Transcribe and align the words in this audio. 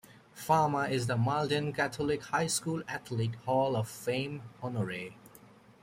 Fama 0.33 0.87
is 0.89 1.07
a 1.11 1.15
Malden 1.15 1.73
Catholic 1.73 2.23
High 2.23 2.47
School 2.47 2.81
Athletic 2.87 3.35
Hall 3.45 3.75
of 3.75 3.87
Fame 3.87 4.41
honoree. 4.59 5.13